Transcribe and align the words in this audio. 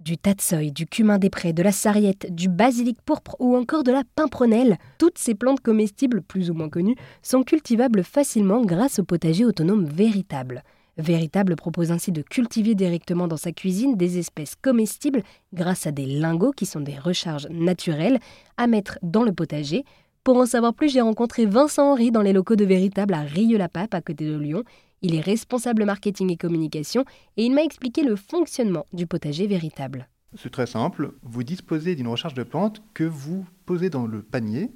Du 0.00 0.16
tatseuil, 0.16 0.72
du 0.72 0.86
cumin 0.86 1.18
des 1.18 1.28
prés, 1.28 1.52
de 1.52 1.62
la 1.62 1.72
sarriette, 1.72 2.34
du 2.34 2.48
basilic 2.48 3.02
pourpre 3.02 3.36
ou 3.38 3.54
encore 3.54 3.84
de 3.84 3.92
la 3.92 4.02
pimprenelle, 4.16 4.78
toutes 4.96 5.18
ces 5.18 5.34
plantes 5.34 5.60
comestibles 5.60 6.22
plus 6.22 6.50
ou 6.50 6.54
moins 6.54 6.70
connues 6.70 6.96
sont 7.20 7.42
cultivables 7.42 8.02
facilement 8.02 8.64
grâce 8.64 8.98
au 8.98 9.04
potager 9.04 9.44
autonome 9.44 9.84
véritable. 9.84 10.64
Véritable 10.96 11.54
propose 11.54 11.92
ainsi 11.92 12.12
de 12.12 12.22
cultiver 12.22 12.74
directement 12.74 13.28
dans 13.28 13.36
sa 13.36 13.52
cuisine 13.52 13.98
des 13.98 14.18
espèces 14.18 14.54
comestibles 14.56 15.22
grâce 15.52 15.86
à 15.86 15.92
des 15.92 16.06
lingots 16.06 16.52
qui 16.52 16.64
sont 16.64 16.80
des 16.80 16.98
recharges 16.98 17.48
naturelles 17.50 18.20
à 18.56 18.66
mettre 18.66 18.98
dans 19.02 19.22
le 19.22 19.34
potager. 19.34 19.84
Pour 20.24 20.38
en 20.38 20.46
savoir 20.46 20.72
plus, 20.72 20.90
j'ai 20.90 21.02
rencontré 21.02 21.44
Vincent 21.44 21.92
Henry 21.92 22.10
dans 22.10 22.22
les 22.22 22.32
locaux 22.32 22.56
de 22.56 22.64
Véritable 22.64 23.12
à 23.12 23.20
Rieux-la-Pape 23.20 23.92
à 23.92 24.00
côté 24.00 24.24
de 24.24 24.38
Lyon. 24.38 24.64
Il 25.02 25.14
est 25.14 25.20
responsable 25.20 25.86
marketing 25.86 26.30
et 26.30 26.36
communication 26.36 27.04
et 27.38 27.44
il 27.44 27.54
m'a 27.54 27.62
expliqué 27.62 28.02
le 28.02 28.16
fonctionnement 28.16 28.84
du 28.92 29.06
potager 29.06 29.46
véritable. 29.46 30.08
C'est 30.36 30.52
très 30.52 30.66
simple, 30.66 31.14
vous 31.22 31.42
disposez 31.42 31.96
d'une 31.96 32.06
recharge 32.06 32.34
de 32.34 32.42
plantes 32.42 32.82
que 32.92 33.04
vous 33.04 33.46
posez 33.64 33.88
dans 33.88 34.06
le 34.06 34.22
panier. 34.22 34.70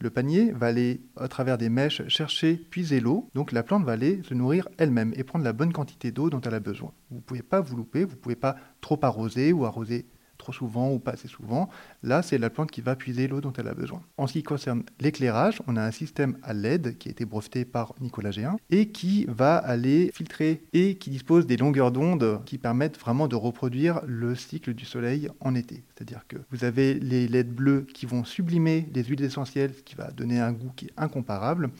Le 0.00 0.10
panier 0.10 0.50
va 0.52 0.68
aller 0.68 1.02
à 1.16 1.28
travers 1.28 1.58
des 1.58 1.68
mèches 1.68 2.06
chercher, 2.08 2.56
puiser 2.56 3.00
l'eau. 3.00 3.28
Donc 3.34 3.52
la 3.52 3.62
plante 3.62 3.84
va 3.84 3.92
aller 3.92 4.22
se 4.22 4.34
nourrir 4.34 4.66
elle-même 4.78 5.12
et 5.14 5.24
prendre 5.24 5.44
la 5.44 5.52
bonne 5.52 5.72
quantité 5.72 6.10
d'eau 6.10 6.30
dont 6.30 6.40
elle 6.40 6.54
a 6.54 6.60
besoin. 6.60 6.92
Vous 7.10 7.16
ne 7.16 7.22
pouvez 7.22 7.42
pas 7.42 7.60
vous 7.60 7.76
louper, 7.76 8.04
vous 8.04 8.16
ne 8.16 8.20
pouvez 8.20 8.34
pas 8.34 8.56
trop 8.80 8.98
arroser 9.02 9.52
ou 9.52 9.66
arroser 9.66 10.06
trop 10.46 10.52
souvent 10.52 10.92
ou 10.92 11.00
pas 11.00 11.12
assez 11.12 11.26
souvent. 11.26 11.68
Là, 12.04 12.22
c'est 12.22 12.38
la 12.38 12.50
plante 12.50 12.70
qui 12.70 12.80
va 12.80 12.94
puiser 12.94 13.26
l'eau 13.26 13.40
dont 13.40 13.52
elle 13.54 13.66
a 13.66 13.74
besoin. 13.74 14.00
En 14.16 14.28
ce 14.28 14.34
qui 14.34 14.44
concerne 14.44 14.84
l'éclairage, 15.00 15.60
on 15.66 15.76
a 15.76 15.82
un 15.82 15.90
système 15.90 16.38
à 16.44 16.54
LED 16.54 16.98
qui 16.98 17.08
a 17.08 17.10
été 17.10 17.24
breveté 17.24 17.64
par 17.64 17.94
Nicolas 18.00 18.30
Géin 18.30 18.56
et 18.70 18.90
qui 18.90 19.24
va 19.28 19.56
aller 19.56 20.12
filtrer 20.14 20.62
et 20.72 20.98
qui 20.98 21.10
dispose 21.10 21.46
des 21.46 21.56
longueurs 21.56 21.90
d'onde 21.90 22.42
qui 22.46 22.58
permettent 22.58 22.98
vraiment 22.98 23.26
de 23.26 23.34
reproduire 23.34 24.02
le 24.06 24.36
cycle 24.36 24.72
du 24.72 24.84
soleil 24.84 25.28
en 25.40 25.56
été. 25.56 25.82
C'est-à-dire 25.88 26.24
que 26.28 26.36
vous 26.52 26.62
avez 26.62 26.94
les 26.94 27.26
LED 27.26 27.52
bleus 27.52 27.86
qui 27.92 28.06
vont 28.06 28.24
sublimer 28.24 28.88
les 28.94 29.02
huiles 29.02 29.24
essentielles, 29.24 29.74
ce 29.76 29.82
qui 29.82 29.96
va 29.96 30.12
donner 30.12 30.38
un 30.38 30.52
goût 30.52 30.70
qui 30.76 30.86
est 30.86 30.92
incomparable, 30.96 31.70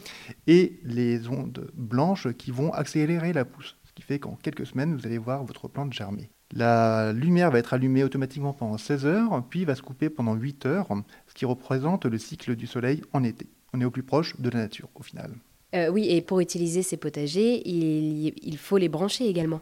et 0.45 0.81
les 0.83 1.29
ondes 1.29 1.71
blanches 1.73 2.27
qui 2.33 2.51
vont 2.51 2.73
accélérer 2.73 3.31
la 3.31 3.45
pousse. 3.45 3.77
Ce 3.85 3.93
qui 3.93 4.01
fait 4.01 4.19
qu'en 4.19 4.35
quelques 4.35 4.65
semaines, 4.65 4.93
vous 4.93 5.05
allez 5.05 5.17
voir 5.17 5.45
votre 5.45 5.69
plante 5.69 5.93
germer. 5.93 6.29
La 6.53 7.11
lumière 7.13 7.51
va 7.51 7.59
être 7.59 7.73
allumée 7.73 8.03
automatiquement 8.03 8.53
pendant 8.53 8.77
16 8.77 9.05
heures, 9.05 9.43
puis 9.49 9.65
va 9.65 9.75
se 9.75 9.81
couper 9.81 10.09
pendant 10.09 10.33
8 10.33 10.65
heures, 10.65 10.87
ce 11.27 11.33
qui 11.33 11.45
représente 11.45 12.05
le 12.05 12.17
cycle 12.17 12.55
du 12.55 12.67
soleil 12.67 13.01
en 13.13 13.23
été. 13.23 13.47
On 13.73 13.81
est 13.81 13.85
au 13.85 13.91
plus 13.91 14.03
proche 14.03 14.39
de 14.39 14.49
la 14.49 14.59
nature 14.59 14.89
au 14.95 15.03
final. 15.03 15.31
Euh, 15.75 15.89
oui, 15.89 16.07
et 16.09 16.21
pour 16.21 16.39
utiliser 16.39 16.81
ces 16.81 16.97
potagers, 16.97 17.61
il, 17.67 18.57
faut 18.57 18.77
les 18.77 18.87
brancher 18.87 19.27
également. 19.27 19.59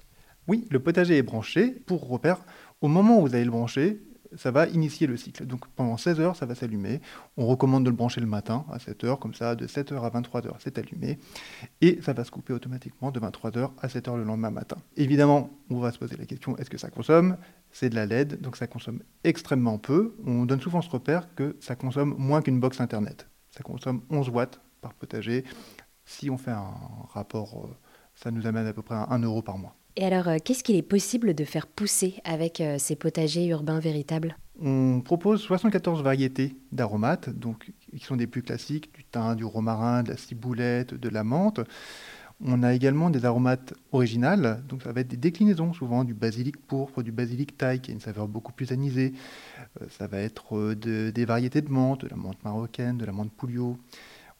Oui, 0.47 0.67
le 0.69 0.80
potager 0.80 1.17
est 1.17 1.23
branché 1.23 1.72
pour 1.88 2.08
repère. 2.08 2.38
Au 2.81 2.88
moment 2.88 3.20
où 3.20 3.27
vous 3.27 3.36
allez 3.36 3.45
le 3.45 3.52
brancher, 3.52 3.99
ça 4.36 4.52
va 4.52 4.68
initier 4.68 5.08
le 5.08 5.18
cycle. 5.18 5.45
Donc 5.45 5.68
pendant 5.76 5.98
16 5.98 6.20
heures, 6.20 6.36
ça 6.36 6.45
va 6.45 6.56
s'allumer. 6.56 7.02
On 7.38 7.45
recommande 7.45 7.84
de 7.84 7.90
le 7.90 7.95
brancher 7.95 8.22
le 8.22 8.28
matin 8.28 8.66
à 8.72 8.80
7 8.80 9.04
heures, 9.04 9.20
comme 9.20 9.34
ça, 9.34 9.56
de 9.56 9.67
7 9.67 9.92
heures 9.92 10.06
à 10.06 10.09
23 10.09 10.48
heures, 10.48 10.58
c'est 10.59 10.78
allumé. 10.78 11.20
Et 11.82 12.00
ça 12.02 12.14
va 12.14 12.23
se 12.23 12.32
couper 12.32 12.54
automatiquement 12.54 13.12
de 13.12 13.20
23 13.20 13.58
heures 13.58 13.73
à 13.82 13.90
7 13.90 14.08
heures 14.08 14.17
le 14.17 14.23
lendemain 14.23 14.52
matin. 14.52 14.78
Évidemment, 14.98 15.50
on 15.70 15.80
va 15.80 15.92
se 15.92 16.00
poser 16.00 16.17
la 16.17 16.26
question 16.26 16.58
est-ce 16.58 16.70
que 16.70 16.78
ça 16.78 16.90
consomme? 16.90 17.38
C'est 17.72 17.90
de 17.90 17.95
la 17.95 18.06
LED, 18.06 18.42
donc 18.42 18.56
ça 18.56 18.67
consomme 18.67 19.02
extrêmement 19.23 19.78
peu. 19.78 20.16
On 20.26 20.45
donne 20.45 20.62
souvent 20.62 20.82
ce 20.82 20.89
repère 20.89 21.34
que 21.36 21.56
ça 21.60 21.76
consomme 21.76 22.16
moins 22.17 22.42
qu'une 22.42 22.60
box 22.60 22.80
internet. 22.80 23.28
Ça 23.52 23.64
consomme 23.64 24.02
11 24.10 24.30
watts 24.30 24.62
par 24.82 24.94
potager. 24.94 25.44
Si 26.06 26.30
on 26.30 26.38
fait 26.38 26.52
un 26.52 26.73
rapport, 27.10 27.66
euh, 27.66 27.76
ça 28.14 28.32
nous 28.32 28.48
amène 28.48 28.67
à 28.67 28.73
peu 28.73 28.82
près 28.82 28.95
à 28.95 29.08
1 29.12 29.20
euro 29.20 29.42
par 29.42 29.58
mois. 29.58 29.76
Et 29.98 30.06
alors, 30.06 30.28
euh, 30.28 30.38
qu'est-ce 30.44 30.64
qu'il 30.64 30.76
est 30.76 30.82
possible 30.82 31.34
de 31.34 31.46
faire 31.46 31.68
pousser 31.68 32.16
avec 32.26 32.60
euh, 32.60 32.76
ces 32.78 32.96
potagers 32.96 33.48
urbains 33.48 33.80
véritables? 33.80 34.38
On 34.62 35.02
propose 35.02 35.42
74 35.42 36.02
variétés 36.04 36.56
d'aromates, 36.72 37.30
donc 37.30 37.72
qui 37.98 38.04
sont 38.04 38.18
des 38.18 38.28
plus 38.28 38.42
classiques, 38.42 38.94
du 38.94 39.06
thym, 39.06 39.36
du 39.36 39.46
romarin, 39.46 40.04
de 40.04 40.10
la 40.10 40.18
ciboulette, 40.18 40.94
de 40.94 41.10
la 41.10 41.23
menthe. 41.23 41.61
On 42.42 42.64
a 42.64 42.73
également 42.73 43.10
des 43.10 43.23
aromates 43.23 43.73
originales, 43.94 44.61
donc 44.67 44.82
ça 44.82 44.92
va 44.92 45.00
être 45.00 45.08
des 45.08 45.17
déclinaisons 45.17 45.72
souvent 45.72 46.04
du 46.04 46.14
basilic 46.14 46.58
pourpre, 46.58 47.02
du 47.02 47.14
basilic 47.14 47.58
thaï 47.58 47.80
qui 47.80 47.92
a 47.92 47.94
une 47.94 48.02
saveur 48.02 48.28
beaucoup 48.28 48.52
plus 48.52 48.73
anisée. 48.73 49.14
Euh, 49.82 49.86
ça 49.89 50.08
va 50.08 50.20
être 50.20 50.73
des 50.73 51.26
variétés 51.26 51.61
de 51.61 51.70
menthe, 51.70 52.02
de 52.02 52.10
la 52.10 52.17
menthe 52.17 52.44
marocaine, 52.44 52.98
de 52.98 53.05
la 53.05 53.14
menthe 53.14 53.32
pouliot. 53.32 53.78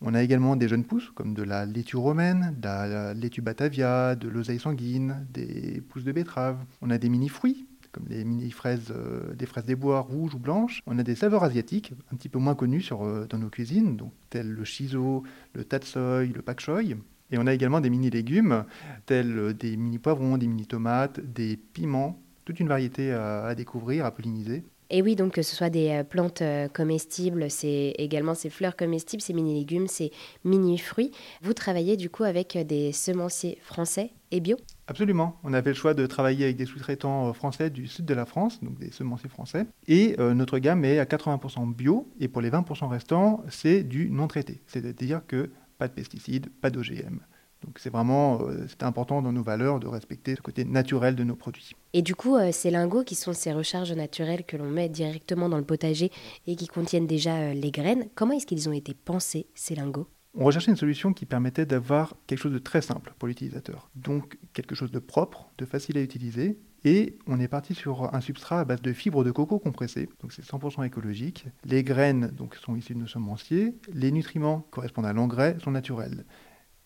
On 0.08 0.14
a 0.14 0.22
également 0.22 0.56
des 0.56 0.68
jeunes 0.68 0.84
pousses, 0.84 1.10
comme 1.16 1.34
de 1.34 1.42
la 1.42 1.66
laitue 1.66 1.98
romaine, 1.98 2.54
de 2.60 2.68
la 2.68 3.14
laitue 3.16 3.42
batavia, 3.42 4.16
de 4.16 4.30
l'oseille 4.30 4.60
sanguine, 4.60 5.26
des 5.34 5.82
pousses 5.82 6.04
de 6.04 6.12
betterave. 6.12 6.64
On 6.84 6.92
a 6.92 7.00
des 7.00 7.10
mini-fruits, 7.10 7.66
comme 7.92 8.06
les 8.08 8.24
mini-fraises, 8.24 8.94
euh, 8.96 9.34
des 9.34 9.48
fraises 9.48 9.66
des 9.66 9.76
bois 9.76 10.02
rouges 10.02 10.36
ou 10.36 10.38
blanches. 10.38 10.82
On 10.86 11.00
a 11.00 11.04
des 11.04 11.16
saveurs 11.16 11.44
asiatiques, 11.44 11.92
un 12.14 12.18
petit 12.18 12.30
peu 12.30 12.38
moins 12.38 12.54
connues 12.54 12.88
euh, 12.92 13.26
dans 13.26 13.40
nos 13.40 13.50
cuisines, 13.50 13.98
donc 13.98 14.14
telles 14.30 14.52
le 14.52 14.64
shiso, 14.64 15.24
le 15.56 15.66
tatsoi, 15.66 16.24
le 16.24 16.42
pak 16.44 16.60
choi. 16.60 16.84
Et 16.84 17.40
on 17.40 17.48
a 17.48 17.54
également 17.56 17.82
des 17.82 17.90
mini-légumes, 17.90 18.66
tels 19.08 19.56
des 19.56 19.76
mini-poivrons, 19.76 20.38
des 20.38 20.46
mini-tomates, 20.46 21.20
des 21.20 21.58
piments, 21.58 22.22
toute 22.46 22.60
une 22.60 22.68
variété 22.68 23.12
à 23.12 23.56
découvrir, 23.56 24.06
à 24.06 24.12
polliniser. 24.12 24.64
Et 24.90 25.02
oui, 25.02 25.16
donc 25.16 25.34
que 25.34 25.42
ce 25.42 25.56
soit 25.56 25.70
des 25.70 25.90
euh, 25.90 26.04
plantes 26.04 26.42
euh, 26.42 26.68
comestibles, 26.68 27.50
c'est 27.50 27.94
également 27.98 28.36
ces 28.36 28.50
fleurs 28.50 28.76
comestibles, 28.76 29.22
ces 29.22 29.34
mini-légumes, 29.34 29.88
ces 29.88 30.12
mini-fruits. 30.44 31.12
Vous 31.42 31.54
travaillez 31.54 31.98
du 31.98 32.10
coup 32.10 32.24
avec 32.24 32.56
euh, 32.56 32.64
des 32.64 32.92
semenciers 32.92 33.58
français 33.64 34.12
et 34.32 34.40
bio? 34.40 34.58
Absolument. 34.88 35.40
On 35.44 35.54
avait 35.54 35.72
le 35.72 35.76
choix 35.76 35.96
de 35.96 36.06
travailler 36.06 36.46
avec 36.46 36.58
des 36.58 36.66
sous-traitants 36.66 37.34
français 37.34 37.72
du 37.72 37.88
sud 37.88 38.06
de 38.06 38.14
la 38.14 38.26
France, 38.26 38.64
donc 38.64 38.78
des 38.78 38.92
semenciers 38.92 39.30
français. 39.30 39.66
Et 39.88 40.16
notre 40.20 40.60
gamme 40.60 40.86
est 40.86 41.00
à 41.00 41.06
80% 41.06 41.74
bio. 41.74 42.08
Et 42.20 42.28
pour 42.28 42.42
les 42.42 42.52
20% 42.52 42.88
restants, 42.88 43.44
c'est 43.50 43.82
du 43.82 44.12
non 44.12 44.28
traité. 44.28 44.62
C'est-à-dire 44.68 45.22
que 45.26 45.50
pas 45.80 45.88
de 45.88 45.94
pesticides, 45.94 46.50
pas 46.62 46.70
d'OGM. 46.70 47.20
Donc 47.66 47.80
c'est 47.80 47.90
vraiment 47.90 48.42
euh, 48.42 48.66
c'est 48.68 48.84
important 48.84 49.22
dans 49.22 49.32
nos 49.32 49.44
valeurs 49.44 49.80
de 49.80 49.88
respecter 49.88 50.36
ce 50.36 50.42
côté 50.42 50.66
naturel 50.66 51.16
de 51.16 51.24
nos 51.24 51.36
produits. 51.36 51.72
Et 51.94 52.02
du 52.02 52.16
coup, 52.16 52.36
euh, 52.36 52.52
ces 52.52 52.70
lingots 52.70 53.04
qui 53.04 53.16
sont 53.16 53.34
ces 53.34 53.54
recharges 53.54 53.92
naturelles 53.92 54.46
que 54.46 54.56
l'on 54.56 54.70
met 54.70 54.88
directement 54.88 55.50
dans 55.50 55.58
le 55.58 55.64
potager 55.64 56.12
et 56.46 56.56
qui 56.56 56.68
contiennent 56.68 57.08
déjà 57.08 57.36
euh, 57.36 57.54
les 57.54 57.72
graines, 57.72 58.08
comment 58.16 58.34
est-ce 58.34 58.46
qu'ils 58.46 58.70
ont 58.70 58.74
été 58.74 58.94
pensés, 58.94 59.48
ces 59.56 59.76
lingots? 59.76 60.08
On 60.38 60.44
recherchait 60.44 60.72
une 60.72 60.78
solution 60.78 61.14
qui 61.14 61.26
permettait 61.26 61.66
d'avoir 61.66 62.14
quelque 62.28 62.40
chose 62.40 62.52
de 62.52 62.60
très 62.60 62.82
simple 62.82 63.14
pour 63.18 63.28
l'utilisateur. 63.28 63.90
Donc 63.96 64.38
quelque 64.54 64.76
chose 64.76 64.92
de 64.92 65.00
propre, 65.00 65.50
de 65.58 65.66
facile 65.66 65.98
à 65.98 66.02
utiliser. 66.02 66.60
Et 66.84 67.18
on 67.26 67.40
est 67.40 67.48
parti 67.48 67.74
sur 67.74 68.14
un 68.14 68.22
substrat 68.22 68.60
à 68.60 68.66
base 68.66 68.82
de 68.82 68.94
fibres 68.94 69.24
de 69.24 69.32
coco 69.32 69.58
compressées, 69.58 70.08
donc 70.22 70.32
c'est 70.32 70.46
100% 70.46 70.86
écologique. 70.86 71.48
Les 71.64 71.84
graines 71.84 72.28
donc, 72.28 72.54
sont 72.56 72.76
issues 72.76 72.94
de 72.94 73.00
nos 73.00 73.08
semenciers. 73.08 73.74
Les 73.92 74.12
nutriments 74.12 74.68
correspondent 74.70 75.08
à 75.08 75.14
l'engrais 75.14 75.58
sont 75.64 75.72
naturels. 75.72 76.26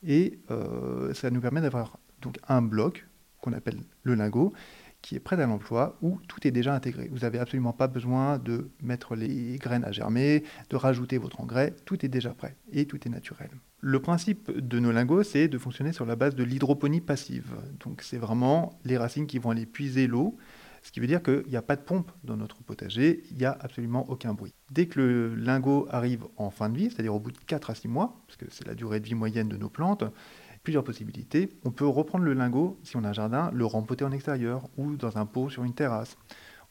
Et 0.05 0.39
euh, 0.51 1.13
ça 1.13 1.29
nous 1.29 1.41
permet 1.41 1.61
d'avoir 1.61 1.99
donc 2.21 2.37
un 2.47 2.61
bloc 2.61 3.05
qu'on 3.41 3.53
appelle 3.53 3.79
le 4.03 4.15
lingot, 4.15 4.53
qui 5.01 5.15
est 5.15 5.19
prêt 5.19 5.41
à 5.41 5.47
l'emploi, 5.47 5.97
où 6.01 6.19
tout 6.27 6.45
est 6.45 6.51
déjà 6.51 6.73
intégré. 6.73 7.07
Vous 7.11 7.19
n'avez 7.19 7.39
absolument 7.39 7.71
pas 7.71 7.87
besoin 7.87 8.37
de 8.37 8.69
mettre 8.81 9.15
les 9.15 9.57
graines 9.57 9.85
à 9.85 9.91
germer, 9.91 10.43
de 10.69 10.75
rajouter 10.75 11.17
votre 11.17 11.39
engrais, 11.39 11.73
tout 11.85 12.05
est 12.05 12.09
déjà 12.09 12.31
prêt 12.31 12.55
et 12.71 12.85
tout 12.85 12.99
est 13.05 13.09
naturel. 13.09 13.49
Le 13.79 14.01
principe 14.01 14.51
de 14.51 14.79
nos 14.79 14.91
lingots, 14.91 15.23
c'est 15.23 15.47
de 15.47 15.57
fonctionner 15.57 15.93
sur 15.93 16.05
la 16.05 16.17
base 16.17 16.35
de 16.35 16.43
l'hydroponie 16.43 16.99
passive. 16.99 17.55
Donc 17.79 18.01
c'est 18.01 18.17
vraiment 18.17 18.77
les 18.83 18.97
racines 18.97 19.25
qui 19.25 19.39
vont 19.39 19.51
aller 19.51 19.65
puiser 19.65 20.05
l'eau, 20.05 20.37
ce 20.83 20.91
qui 20.91 20.99
veut 20.99 21.07
dire 21.07 21.21
qu'il 21.21 21.45
n'y 21.47 21.55
a 21.55 21.61
pas 21.61 21.75
de 21.75 21.81
pompe 21.81 22.11
dans 22.23 22.37
notre 22.37 22.63
potager, 22.63 23.23
il 23.31 23.37
n'y 23.37 23.45
a 23.45 23.57
absolument 23.59 24.09
aucun 24.09 24.33
bruit. 24.33 24.53
Dès 24.71 24.87
que 24.87 24.99
le 24.99 25.35
lingot 25.35 25.87
arrive 25.89 26.25
en 26.37 26.49
fin 26.49 26.69
de 26.69 26.77
vie, 26.77 26.89
c'est-à-dire 26.89 27.15
au 27.15 27.19
bout 27.19 27.31
de 27.31 27.37
4 27.37 27.69
à 27.69 27.75
6 27.75 27.87
mois, 27.87 28.21
parce 28.27 28.37
que 28.37 28.45
c'est 28.49 28.67
la 28.67 28.75
durée 28.75 28.99
de 28.99 29.05
vie 29.05 29.15
moyenne 29.15 29.49
de 29.49 29.57
nos 29.57 29.69
plantes, 29.69 30.03
plusieurs 30.63 30.83
possibilités. 30.83 31.49
On 31.63 31.71
peut 31.71 31.87
reprendre 31.87 32.25
le 32.25 32.33
lingot, 32.33 32.79
si 32.83 32.97
on 32.97 33.03
a 33.03 33.09
un 33.09 33.13
jardin, 33.13 33.51
le 33.53 33.65
rempoter 33.65 34.05
en 34.05 34.11
extérieur 34.11 34.69
ou 34.77 34.95
dans 34.95 35.17
un 35.17 35.25
pot 35.25 35.49
sur 35.49 35.63
une 35.63 35.73
terrasse. 35.73 36.17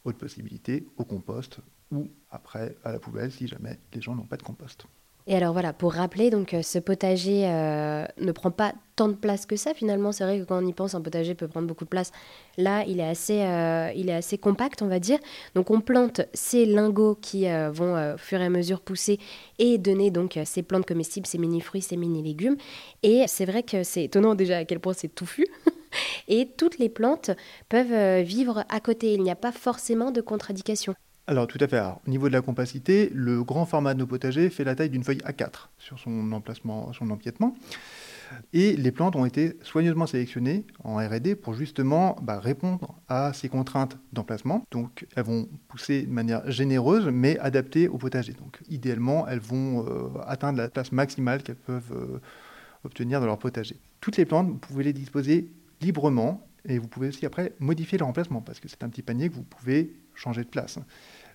Autre 0.05 0.19
possibilité, 0.19 0.87
au 0.97 1.05
compost 1.05 1.61
ou 1.91 2.09
après 2.31 2.77
à 2.85 2.93
la 2.93 2.99
poubelle 2.99 3.33
si 3.33 3.47
jamais 3.47 3.79
les 3.93 4.01
gens 4.01 4.15
n'ont 4.15 4.27
pas 4.27 4.37
de 4.37 4.43
compost. 4.43 4.87
Et 5.31 5.37
alors 5.37 5.53
voilà, 5.53 5.75
pour 5.75 5.93
rappeler, 5.93 6.31
donc 6.31 6.55
euh, 6.55 6.63
ce 6.63 6.79
potager 6.79 7.43
euh, 7.45 8.07
ne 8.19 8.33
prend 8.33 8.51
pas 8.51 8.73
tant 8.97 9.09
de 9.09 9.13
place 9.13 9.45
que 9.45 9.57
ça 9.57 9.75
finalement. 9.75 10.11
C'est 10.11 10.25
vrai 10.25 10.39
que 10.39 10.45
quand 10.45 10.65
on 10.65 10.67
y 10.67 10.73
pense, 10.73 10.95
un 10.95 11.03
potager 11.03 11.35
peut 11.35 11.49
prendre 11.49 11.67
beaucoup 11.67 11.85
de 11.85 11.91
place. 11.91 12.13
Là, 12.57 12.83
il 12.87 12.99
est 12.99 13.07
assez, 13.07 13.43
euh, 13.43 13.93
il 13.95 14.09
est 14.09 14.15
assez 14.15 14.39
compact, 14.39 14.81
on 14.81 14.87
va 14.87 14.99
dire. 14.99 15.19
Donc 15.55 15.71
on 15.71 15.83
plante 15.83 16.23
ces 16.33 16.65
lingots 16.65 17.15
qui 17.21 17.45
vont 17.45 18.15
au 18.15 18.17
fur 18.17 18.41
et 18.41 18.47
à 18.47 18.49
mesure 18.49 18.81
pousser 18.81 19.19
et 19.59 19.77
donner 19.77 20.11
donc 20.11 20.39
ces 20.47 20.63
plantes 20.63 20.87
comestibles, 20.87 21.27
ces 21.27 21.37
mini-fruits, 21.37 21.83
ces 21.83 21.99
mini-légumes. 21.99 22.57
Et 23.03 23.25
c'est 23.27 23.45
vrai 23.45 23.63
que 23.63 23.83
c'est 23.83 24.05
étonnant 24.05 24.35
déjà 24.35 24.57
à 24.57 24.65
quel 24.65 24.81
point 24.81 24.95
c'est 24.95 25.15
touffu. 25.15 25.47
et 26.29 26.49
toutes 26.57 26.79
les 26.79 26.89
plantes 26.89 27.33
peuvent 27.69 28.23
vivre 28.23 28.65
à 28.71 28.81
côté. 28.81 29.13
Il 29.13 29.23
n'y 29.23 29.31
a 29.31 29.37
pas 29.37 29.53
forcément 29.53 30.11
de 30.11 30.23
contradiction. 30.23 30.95
Alors 31.29 31.47
tout 31.47 31.59
à 31.61 31.69
fait. 31.69 31.79
au 31.79 32.09
niveau 32.09 32.29
de 32.29 32.33
la 32.33 32.41
compacité, 32.41 33.11
le 33.15 33.45
grand 33.45 33.67
format 33.67 33.93
de 33.93 33.99
nos 33.99 34.07
potagers 34.07 34.49
fait 34.49 34.65
la 34.65 34.75
taille 34.75 34.89
d'une 34.89 35.05
feuille 35.05 35.19
A4 35.19 35.69
sur 35.77 35.99
son 35.99 36.33
emplacement, 36.33 36.91
son 36.95 37.11
empiètement. 37.11 37.55
Et 38.55 38.75
les 38.77 38.91
plantes 38.93 39.15
ont 39.15 39.27
été 39.27 39.59
soigneusement 39.63 40.07
sélectionnées 40.07 40.65
en 40.85 40.97
RD 40.97 41.35
pour 41.35 41.53
justement 41.53 42.17
bah, 42.23 42.41
répondre 42.41 42.95
à 43.09 43.35
ces 43.35 43.51
contraintes 43.51 43.99
d'emplacement. 44.15 44.65
Donc 44.71 45.07
elles 45.17 45.25
vont 45.25 45.51
pousser 45.69 46.05
de 46.05 46.11
manière 46.11 46.51
généreuse 46.51 47.11
mais 47.13 47.39
adaptée 47.41 47.89
au 47.89 47.99
potager. 47.99 48.33
Donc 48.33 48.61
idéalement, 48.71 49.29
elles 49.29 49.39
vont 49.39 49.85
euh, 49.87 50.09
atteindre 50.27 50.57
la 50.57 50.71
place 50.71 50.93
maximale 50.93 51.43
qu'elles 51.43 51.57
peuvent 51.57 51.93
euh, 51.93 52.21
obtenir 52.85 53.21
dans 53.21 53.27
leur 53.27 53.39
potager. 53.39 53.77
Toutes 54.01 54.17
les 54.17 54.25
plantes, 54.25 54.49
vous 54.49 54.57
pouvez 54.57 54.83
les 54.83 54.95
disposer 54.95 55.51
librement 55.83 56.49
et 56.65 56.79
vous 56.79 56.89
pouvez 56.89 57.09
aussi 57.09 57.27
après 57.27 57.53
modifier 57.59 57.99
leur 57.99 58.09
emplacement 58.09 58.41
parce 58.41 58.61
que 58.61 58.69
c'est 58.69 58.83
un 58.83 58.89
petit 58.89 59.03
panier 59.03 59.29
que 59.29 59.35
vous 59.35 59.43
pouvez 59.43 59.93
changer 60.15 60.43
de 60.43 60.49
place. 60.49 60.79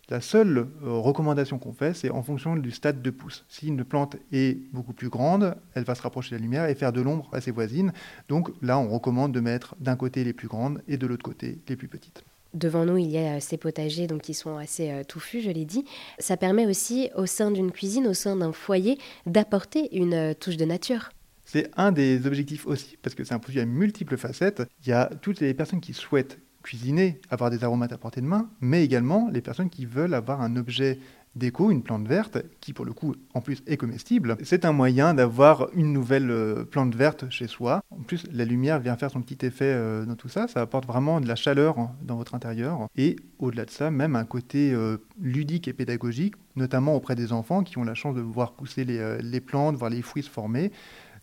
La 0.10 0.20
seule 0.20 0.58
euh, 0.58 1.00
recommandation 1.00 1.60
qu'on 1.60 1.72
fait, 1.72 1.94
c'est 1.94 2.10
en 2.10 2.24
fonction 2.24 2.58
du 2.58 2.72
stade 2.72 3.02
de 3.02 3.10
pousse. 3.10 3.46
Si 3.48 3.68
une 3.68 3.86
plante 3.86 4.18
est 4.34 4.58
beaucoup 4.74 4.92
plus 4.92 5.08
grande, 5.08 5.56
elle 5.76 5.86
va 5.86 5.96
se 5.96 6.02
rapprocher 6.02 6.32
de 6.32 6.36
la 6.36 6.42
lumière 6.42 6.66
et 6.66 6.76
faire 6.76 6.92
de 6.92 7.00
l'ombre 7.00 7.30
à 7.32 7.40
ses 7.40 7.52
voisines. 7.52 7.94
Donc 8.28 8.52
là, 8.62 8.78
on 8.78 8.90
recommande 8.90 9.32
de 9.32 9.40
mettre 9.40 9.76
d'un 9.80 9.96
côté 9.96 10.26
les 10.26 10.34
plus 10.34 10.50
grandes 10.50 10.82
et 10.90 10.98
de 10.98 11.08
l'autre 11.08 11.24
côté 11.24 11.60
les 11.70 11.78
plus 11.78 11.88
petites. 11.88 12.26
Devant 12.54 12.86
nous, 12.86 12.98
il 12.98 13.10
y 13.10 13.18
a 13.18 13.36
euh, 13.36 13.40
ces 13.40 13.56
potagers 13.56 14.08
donc, 14.08 14.24
qui 14.24 14.34
sont 14.34 14.58
assez 14.58 14.92
euh, 14.92 15.04
touffus, 15.06 15.40
je 15.40 15.50
l'ai 15.50 15.66
dit. 15.66 15.86
Ça 16.20 16.36
permet 16.36 16.66
aussi, 16.66 17.10
au 17.16 17.26
sein 17.26 17.50
d'une 17.50 17.72
cuisine, 17.72 18.06
au 18.06 18.14
sein 18.14 18.36
d'un 18.36 18.52
foyer, 18.52 18.98
d'apporter 19.26 19.96
une 19.98 20.36
touche 20.36 20.58
de 20.58 20.66
nature. 20.66 21.12
C'est 21.46 21.72
un 21.78 21.94
des 21.94 22.28
objectifs 22.28 22.68
aussi, 22.68 22.98
parce 23.02 23.16
que 23.16 23.24
c'est 23.24 23.34
un 23.34 23.40
produit 23.40 23.62
à 23.62 23.66
multiples 23.66 24.18
facettes. 24.18 24.64
Il 24.86 24.90
y 24.90 24.94
a 24.94 25.10
toutes 25.22 25.40
les 25.40 25.54
personnes 25.54 25.82
qui 25.82 25.94
souhaitent 25.94 26.40
cuisiner, 26.64 27.20
avoir 27.30 27.50
des 27.50 27.64
aromates 27.64 27.94
à 27.94 27.98
portée 27.98 28.22
de 28.22 28.26
main, 28.26 28.50
mais 28.62 28.84
également 28.84 29.30
les 29.32 29.42
personnes 29.42 29.70
qui 29.70 29.86
veulent 29.86 30.14
avoir 30.14 30.42
un 30.42 30.56
objet 30.56 31.00
déco, 31.36 31.72
une 31.72 31.82
plante 31.82 32.08
verte, 32.08 32.38
qui 32.60 32.74
pour 32.74 32.86
le 32.86 32.94
coup 32.94 33.16
en 33.34 33.42
plus 33.42 33.64
est 33.68 33.78
comestible. 33.78 34.38
C'est 34.44 34.66
un 34.66 34.72
moyen 34.72 35.14
d'avoir 35.14 35.70
une 35.74 35.92
nouvelle 35.92 36.30
euh, 36.30 36.64
plante 36.64 36.96
verte 36.96 37.30
chez 37.30 37.48
soi. 37.48 37.82
En 37.92 38.04
plus, 38.04 38.26
la 38.32 38.46
lumière 38.46 38.80
vient 38.80 38.96
faire 38.96 39.12
son 39.12 39.22
petit 39.22 39.46
effet 39.46 39.66
euh, 39.66 40.06
dans 40.06 40.16
tout 40.16 40.30
ça. 40.30 40.48
Ça 40.48 40.62
apporte 40.62 40.86
vraiment 40.86 41.22
de 41.22 41.28
la 41.28 41.36
chaleur 41.36 41.76
dans 42.02 42.18
votre 42.18 42.36
intérieur. 42.36 42.88
Et 42.96 43.16
au-delà 43.40 43.66
de 43.66 43.72
ça, 43.72 43.92
même 43.92 44.16
un 44.16 44.26
côté 44.26 44.72
euh, 44.74 44.98
ludique 45.20 45.68
et 45.68 45.74
pédagogique, 45.74 46.36
notamment 46.56 46.96
auprès 46.96 47.16
des 47.16 47.34
enfants 47.34 47.64
qui 47.64 47.78
ont 47.78 47.84
la 47.84 47.96
chance 47.96 48.16
de 48.16 48.22
voir 48.22 48.54
pousser 48.54 48.86
les, 48.86 49.42
plantes, 49.42 49.76
voir 49.76 49.90
les 49.90 50.02
fruits 50.02 50.24
se 50.24 50.30
former. 50.30 50.72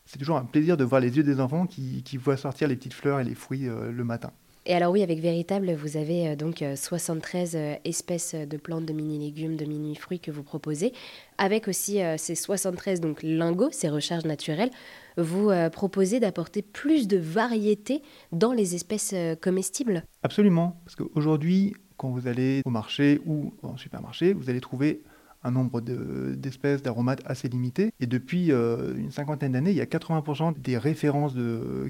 C'est 0.07 0.19
toujours 0.19 0.39
un 0.39 0.45
plaisir 0.45 0.77
de 0.77 0.83
voir 0.83 1.01
les 1.01 1.17
yeux 1.17 1.23
des 1.23 1.39
enfants 1.39 1.67
qui 1.67 2.17
voient 2.17 2.37
sortir 2.37 2.67
les 2.67 2.75
petites 2.75 2.95
fleurs 2.95 3.21
et 3.21 3.25
les 3.25 3.37
fruits 3.37 3.67
le 3.67 4.03
matin. 4.03 4.33
Et 4.67 4.75
alors 4.75 4.93
oui, 4.93 5.03
avec 5.03 5.21
Véritable, 5.21 5.73
vous 5.73 5.97
avez 5.97 6.29
euh, 6.29 6.37
donc 6.37 6.63
73 6.75 7.55
euh, 7.55 7.59
euh, 7.59 7.75
espèces 7.85 8.35
de 8.35 8.57
plantes, 8.59 8.85
de 8.85 8.93
mini-légumes, 8.93 9.57
de 9.57 9.65
mini-fruits 9.65 10.21
que 10.21 10.31
vous 10.31 10.43
proposez. 10.43 10.93
Avec 11.39 11.69
aussi 11.69 12.01
ces 12.19 12.35
73 12.35 13.01
donc 13.01 13.23
lingots, 13.23 13.71
ces 13.73 13.89
recharges 13.89 14.27
naturelles, 14.27 14.71
vous 15.17 15.51
proposez 15.73 16.21
d'apporter 16.21 16.61
plus 16.61 17.09
de 17.09 17.17
variété 17.17 18.03
dans 18.31 18.53
les 18.53 18.75
espèces 18.75 19.15
comestibles? 19.41 20.05
Absolument, 20.23 20.79
parce 20.85 20.97
qu'aujourd'hui, 20.97 21.73
quand 21.97 22.11
vous 22.11 22.27
allez 22.27 22.61
au 22.67 22.71
marché 22.71 23.23
ou 23.25 23.55
en 23.63 23.79
supermarché, 23.79 24.35
vous 24.35 24.51
allez 24.51 24.61
trouver 24.61 25.03
un 25.43 25.51
nombre 25.51 25.81
d'espèces 25.81 26.83
d'aromates 26.83 27.23
assez 27.25 27.49
limité. 27.49 27.93
Et 28.01 28.07
depuis 28.07 28.53
euh, 28.53 28.95
une 28.97 29.11
cinquantaine 29.11 29.53
d'années, 29.53 29.71
il 29.71 29.77
y 29.77 29.81
a 29.81 29.87
80% 29.87 30.61
des 30.61 30.77
références 30.77 31.35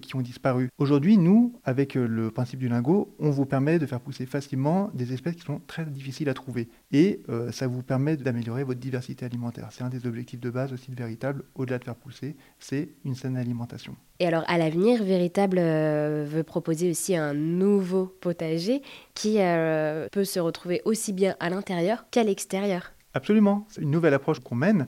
qui 0.02 0.16
ont 0.16 0.20
disparu. 0.20 0.68
Aujourd'hui, 0.78 1.18
nous, 1.18 1.58
avec 1.64 1.96
euh, 1.96 2.06
le 2.06 2.30
principe 2.30 2.60
du 2.60 2.68
lingot, 2.68 3.14
on 3.18 3.30
vous 3.30 3.46
permet 3.46 3.78
de 3.78 3.86
faire 3.86 4.00
pousser 4.00 4.26
facilement 4.26 4.90
des 4.94 5.12
espèces 5.12 5.34
qui 5.34 5.42
sont 5.42 5.60
très 5.66 5.84
difficiles 5.84 6.28
à 6.28 6.34
trouver. 6.34 6.68
Et 6.92 7.22
euh, 7.28 7.50
ça 7.50 7.66
vous 7.66 7.82
permet 7.82 8.16
d'améliorer 8.16 8.64
votre 8.64 8.80
diversité 8.80 9.24
alimentaire. 9.24 9.68
C'est 9.70 9.82
un 9.82 9.88
des 9.88 10.06
objectifs 10.06 10.40
de 10.40 10.50
base 10.50 10.72
aussi 10.72 10.90
de 10.90 11.00
Véritable, 11.00 11.44
au-delà 11.54 11.78
de 11.78 11.84
faire 11.84 11.94
pousser, 11.94 12.36
c'est 12.58 12.90
une 13.06 13.14
saine 13.14 13.38
alimentation. 13.38 13.96
Et 14.18 14.26
alors, 14.26 14.44
à 14.48 14.58
l'avenir, 14.58 15.02
Véritable 15.02 15.56
veut 15.58 16.42
proposer 16.42 16.90
aussi 16.90 17.16
un 17.16 17.32
nouveau 17.32 18.04
potager 18.20 18.82
qui 19.14 19.38
peut 20.12 20.24
se 20.24 20.38
retrouver 20.40 20.82
aussi 20.84 21.14
bien 21.14 21.36
à 21.40 21.48
l'intérieur 21.48 22.04
qu'à 22.10 22.22
l'extérieur. 22.22 22.92
Absolument, 23.12 23.66
c'est 23.68 23.82
une 23.82 23.90
nouvelle 23.90 24.14
approche 24.14 24.38
qu'on 24.38 24.54
mène 24.54 24.86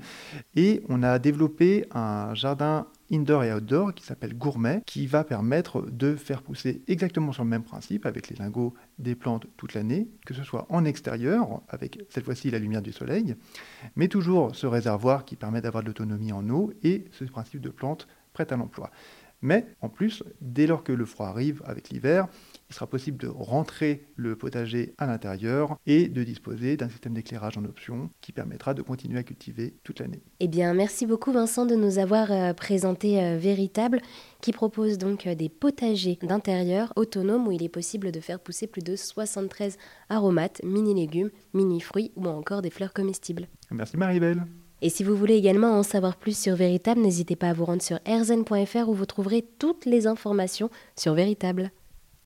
et 0.55 0.85
on 0.89 1.03
a 1.03 1.19
développé 1.19 1.87
un 1.91 2.35
jardin 2.35 2.87
indoor 3.11 3.43
et 3.43 3.53
outdoor 3.53 3.95
qui 3.95 4.05
s'appelle 4.05 4.39
Gourmet, 4.39 4.81
qui 4.87 5.09
va 5.09 5.25
permettre 5.25 5.83
de 5.91 6.15
faire 6.15 6.43
pousser 6.43 6.83
exactement 6.87 7.33
sur 7.33 7.43
le 7.43 7.51
même 7.51 7.65
principe 7.65 8.07
avec 8.07 8.29
les 8.29 8.37
lingots 8.37 8.75
des 9.01 9.17
plantes 9.17 9.49
toute 9.57 9.75
l'année, 9.75 10.09
que 10.25 10.35
ce 10.35 10.45
soit 10.45 10.67
en 10.69 10.85
extérieur, 10.85 11.63
avec 11.69 11.99
cette 12.11 12.25
fois-ci 12.25 12.51
la 12.53 12.61
lumière 12.61 12.81
du 12.81 12.93
soleil, 12.93 13.35
mais 13.97 14.07
toujours 14.07 14.55
ce 14.55 14.69
réservoir 14.69 15.25
qui 15.25 15.35
permet 15.35 15.61
d'avoir 15.61 15.83
de 15.83 15.89
l'autonomie 15.89 16.33
en 16.33 16.49
eau 16.49 16.73
et 16.85 17.07
ce 17.11 17.25
principe 17.25 17.61
de 17.61 17.71
plantes 17.71 18.07
prêtes 18.35 18.53
à 18.53 18.57
l'emploi. 18.57 18.93
Mais 19.43 19.67
en 19.81 19.89
plus, 19.89 20.23
dès 20.41 20.69
lors 20.69 20.85
que 20.85 20.93
le 20.93 21.05
froid 21.05 21.27
arrive 21.27 21.61
avec 21.67 21.91
l'hiver, 21.91 22.29
il 22.73 22.75
sera 22.75 22.87
possible 22.87 23.19
de 23.19 23.29
rentrer 23.29 24.07
le 24.17 24.35
potager 24.35 24.95
à 24.97 25.07
l'intérieur 25.07 25.77
et 25.87 26.09
de 26.09 26.25
disposer 26.25 26.79
d'un 26.79 26.89
système 26.89 27.13
d'éclairage 27.13 27.59
en 27.59 27.65
option 27.67 28.09
qui 28.23 28.33
permettra 28.33 28.73
de 28.73 28.81
continuer 28.81 29.19
à 29.19 29.23
cultiver 29.23 29.75
toute 29.85 30.01
l'année. 30.01 30.23
Eh 30.41 30.49
bien, 30.49 30.73
merci 30.73 31.05
beaucoup 31.05 31.33
Vincent 31.33 31.67
de 31.67 31.75
nous 31.75 31.99
avoir 31.99 32.33
euh, 32.33 32.55
présenté 32.55 33.23
euh, 33.23 33.37
Véritable, 33.37 34.01
qui 34.41 34.53
propose 34.53 34.97
donc 34.97 35.27
euh, 35.27 35.35
des 35.35 35.51
potagers 35.51 36.19
d'intérieur 36.23 36.95
autonomes 36.97 37.47
où 37.47 37.53
il 37.53 37.63
est 37.63 37.69
possible 37.69 38.11
de 38.11 38.21
faire 38.21 38.41
pousser 38.41 38.67
plus 38.67 38.83
de 38.83 38.97
73 38.97 39.77
aromates, 40.09 40.63
mini-légumes, 40.65 41.31
mini-fruits 41.53 42.13
ou 42.17 42.25
encore 42.27 42.63
des 42.63 42.71
fleurs 42.71 42.95
comestibles. 42.95 43.49
Merci 43.71 43.99
Maribel. 43.99 44.47
Et 44.81 44.89
si 44.89 45.05
vous 45.05 45.15
voulez 45.15 45.35
également 45.35 45.79
en 45.79 45.83
savoir 45.83 46.17
plus 46.17 46.37
sur 46.37 46.57
Véritable, 46.57 47.03
n'hésitez 47.03 47.37
pas 47.37 47.51
à 47.51 47.53
vous 47.53 47.67
rendre 47.67 47.83
sur 47.83 47.99
erzen.fr 48.07 48.89
où 48.89 48.95
vous 48.95 49.07
trouverez 49.07 49.45
toutes 49.59 49.85
les 49.85 50.07
informations 50.07 50.71
sur 50.97 51.13
Véritable. 51.13 51.71